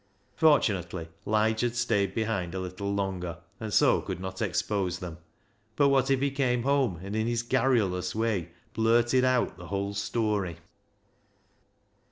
Fortunately 0.35 1.09
Lige 1.27 1.61
had 1.61 1.75
stayed 1.75 2.15
behind 2.15 2.55
a 2.55 2.59
little 2.59 2.91
longer, 2.91 3.37
and 3.59 3.71
so 3.71 4.01
could 4.01 4.19
not 4.19 4.41
expose 4.41 4.97
them; 4.97 5.19
but 5.75 5.89
what 5.89 6.09
if 6.09 6.21
he 6.21 6.31
came 6.31 6.63
home 6.63 6.95
and 7.03 7.15
in 7.15 7.27
his 7.27 7.43
garrulous 7.43 8.15
way 8.15 8.49
blurted 8.73 9.23
out 9.23 9.57
the 9.57 9.67
whole 9.67 9.93
story 9.93 10.57